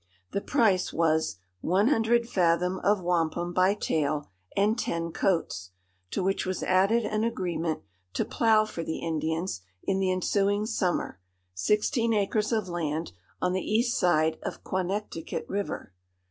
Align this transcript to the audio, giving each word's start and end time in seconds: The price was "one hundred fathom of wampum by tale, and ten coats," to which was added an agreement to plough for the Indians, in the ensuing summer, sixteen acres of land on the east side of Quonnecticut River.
The 0.31 0.41
price 0.41 0.91
was 0.91 1.37
"one 1.59 1.89
hundred 1.89 2.27
fathom 2.27 2.79
of 2.79 3.03
wampum 3.03 3.53
by 3.53 3.75
tale, 3.75 4.31
and 4.57 4.75
ten 4.75 5.11
coats," 5.11 5.69
to 6.09 6.23
which 6.23 6.43
was 6.43 6.63
added 6.63 7.05
an 7.05 7.23
agreement 7.23 7.83
to 8.13 8.25
plough 8.25 8.65
for 8.65 8.81
the 8.83 8.97
Indians, 8.97 9.61
in 9.83 9.99
the 9.99 10.11
ensuing 10.11 10.65
summer, 10.65 11.19
sixteen 11.53 12.15
acres 12.15 12.51
of 12.51 12.67
land 12.67 13.11
on 13.43 13.53
the 13.53 13.61
east 13.61 13.95
side 13.95 14.39
of 14.41 14.63
Quonnecticut 14.63 15.45
River. 15.47 15.93